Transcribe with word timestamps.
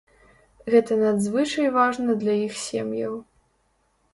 Гэта 0.73 0.95
надзвычай 1.01 1.67
важна 1.75 2.15
для 2.25 2.35
іх 2.47 2.59
сем'яў. 2.65 3.13